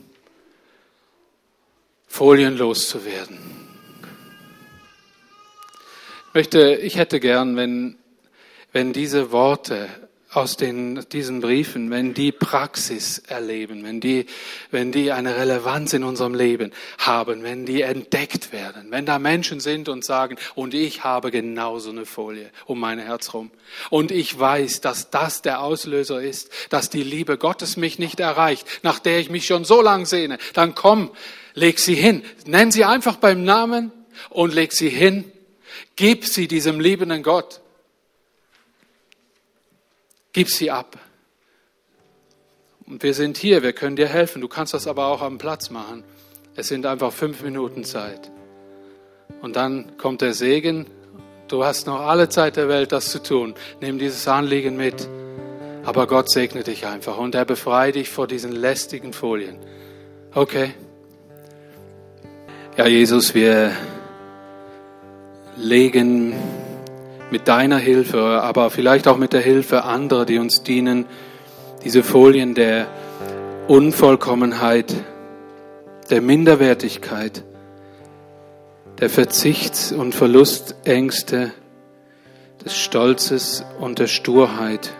[2.06, 3.40] Folien loszuwerden.
[6.28, 7.98] Ich möchte, ich hätte gern, wenn,
[8.72, 9.90] wenn diese Worte
[10.36, 14.26] aus den, diesen Briefen, wenn die Praxis erleben, wenn die,
[14.72, 19.60] wenn die eine Relevanz in unserem Leben haben, wenn die entdeckt werden, wenn da Menschen
[19.60, 23.52] sind und sagen, und ich habe genauso eine Folie um mein Herz rum.
[23.90, 28.68] Und ich weiß, dass das der Auslöser ist, dass die Liebe Gottes mich nicht erreicht,
[28.84, 30.38] nach der ich mich schon so lang sehne.
[30.54, 31.12] Dann komm,
[31.54, 32.24] leg sie hin.
[32.46, 33.92] Nenn sie einfach beim Namen
[34.30, 35.26] und leg sie hin.
[35.96, 37.62] Gib sie diesem liebenden Gott.
[40.34, 40.98] Gib sie ab.
[42.86, 44.42] Und wir sind hier, wir können dir helfen.
[44.42, 46.04] Du kannst das aber auch am Platz machen.
[46.56, 48.32] Es sind einfach fünf Minuten Zeit.
[49.42, 50.88] Und dann kommt der Segen.
[51.48, 53.54] Du hast noch alle Zeit der Welt, das zu tun.
[53.80, 55.08] Nimm dieses Anliegen mit.
[55.86, 59.58] Aber Gott segne dich einfach und er befreit dich vor diesen lästigen Folien.
[60.34, 60.74] Okay?
[62.78, 63.72] Ja, Jesus, wir
[65.58, 66.34] legen
[67.34, 71.08] mit deiner Hilfe, aber vielleicht auch mit der Hilfe anderer, die uns dienen,
[71.84, 72.86] diese Folien der
[73.68, 74.94] Unvollkommenheit,
[76.12, 77.44] der Minderwertigkeit,
[79.00, 81.54] der Verzichts- und Verlustängste,
[82.64, 84.94] des Stolzes und der Sturheit.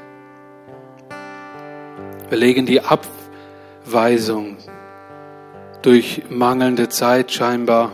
[2.30, 4.58] Wir legen die Abweisung
[5.84, 7.92] durch mangelnde Zeit scheinbar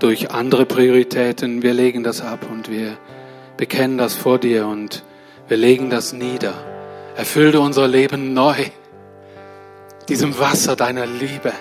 [0.00, 1.62] durch andere Prioritäten.
[1.62, 2.96] Wir legen das ab und wir
[3.56, 5.04] bekennen das vor dir und
[5.46, 6.54] wir legen das nieder.
[7.16, 8.56] Erfülle unser Leben neu,
[10.08, 11.52] diesem Wasser deiner Liebe.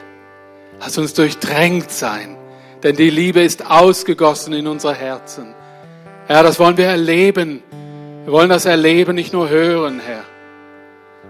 [0.79, 2.37] Lass uns durchdrängt sein,
[2.81, 5.53] denn die Liebe ist ausgegossen in unser Herzen.
[6.27, 7.61] Herr, das wollen wir erleben.
[8.23, 10.23] Wir wollen das erleben, nicht nur hören, Herr.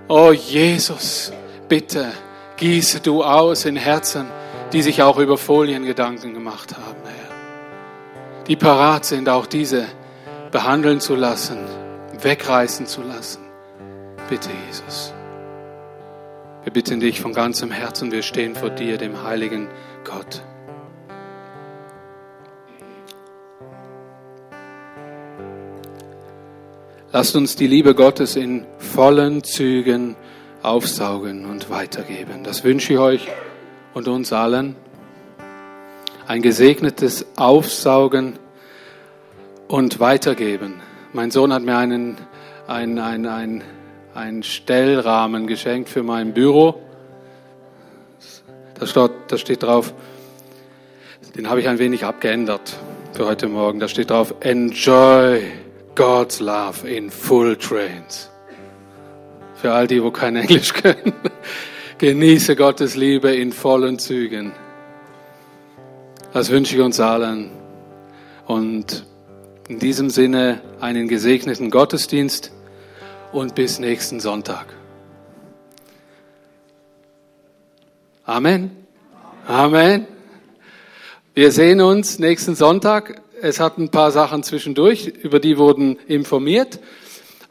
[0.08, 1.32] Oh Jesus,
[1.68, 2.12] bitte
[2.58, 4.28] gieße du aus in Herzen,
[4.74, 6.99] die sich auch über Folien Gedanken gemacht haben
[8.50, 9.86] die parat sind, auch diese
[10.52, 11.60] behandeln zu lassen,
[12.22, 13.42] wegreißen zu lassen.
[14.28, 15.14] Bitte, Jesus.
[16.64, 19.70] Wir bitten dich von ganzem Herzen, wir stehen vor dir, dem heiligen
[20.04, 20.44] Gott.
[27.12, 30.16] Lasst uns die Liebe Gottes in vollen Zügen
[30.64, 32.44] aufsaugen und weitergeben.
[32.44, 33.28] Das wünsche ich euch
[33.94, 34.76] und uns allen
[36.30, 38.38] ein gesegnetes Aufsaugen
[39.68, 40.76] und Weitergeben.
[41.12, 42.20] Mein Sohn hat mir einen,
[42.68, 43.64] einen, einen, einen,
[44.14, 46.80] einen Stellrahmen geschenkt für mein Büro.
[48.80, 49.96] Da steht, da steht drauf,
[51.36, 52.78] den habe ich ein wenig abgeändert
[53.14, 53.80] für heute Morgen.
[53.80, 55.42] Da steht drauf, Enjoy
[55.96, 58.30] God's Love in Full Trains.
[59.56, 61.12] Für all die, wo kein Englisch können.
[61.98, 64.54] Genieße Gottes Liebe in vollen Zügen.
[66.32, 67.50] Das wünsche ich uns allen.
[68.46, 69.04] Und
[69.68, 72.52] in diesem Sinne einen gesegneten Gottesdienst
[73.32, 74.68] und bis nächsten Sonntag.
[78.26, 78.70] Amen.
[79.48, 80.06] Amen.
[81.34, 83.24] Wir sehen uns nächsten Sonntag.
[83.42, 86.80] Es hat ein paar Sachen zwischendurch, über die wurden informiert.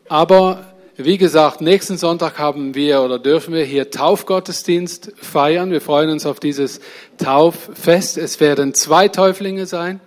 [0.08, 5.70] Aber wie gesagt, nächsten Sonntag haben wir oder dürfen wir hier Taufgottesdienst feiern.
[5.70, 6.80] Wir freuen uns auf dieses
[7.18, 8.18] Tauffest.
[8.18, 10.00] Es werden zwei Täuflinge sein.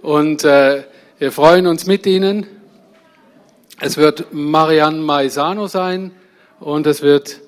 [0.00, 0.84] Und äh,
[1.18, 2.46] wir freuen uns mit ihnen.
[3.78, 6.12] Es wird Marianne Maisano sein
[6.60, 7.38] und es wird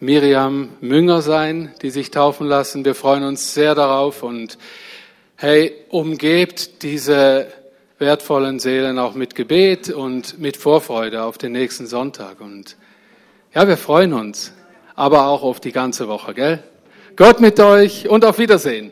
[0.00, 2.84] Miriam Münger sein, die sich taufen lassen.
[2.84, 4.58] Wir freuen uns sehr darauf und
[5.36, 7.46] hey, umgebt diese
[7.98, 12.40] wertvollen Seelen auch mit Gebet und mit Vorfreude auf den nächsten Sonntag.
[12.40, 12.76] Und
[13.54, 14.52] ja, wir freuen uns.
[14.98, 16.58] aber auch auf die ganze Woche, gell?
[17.14, 18.90] Gott mit euch und auf Wiedersehen.